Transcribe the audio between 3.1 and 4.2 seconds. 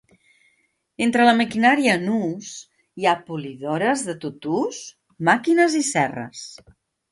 ha polidores de